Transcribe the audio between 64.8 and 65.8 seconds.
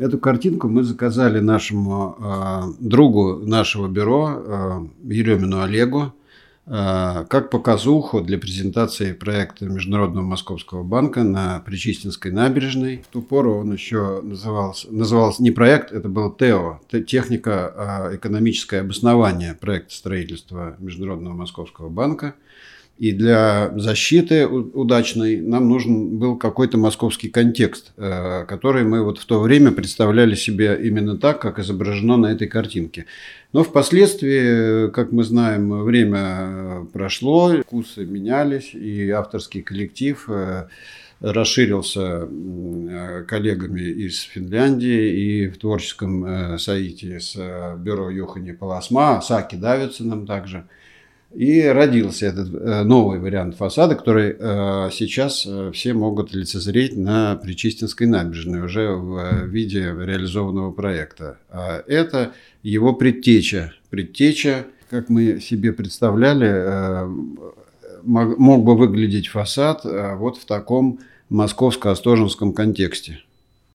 как мы себе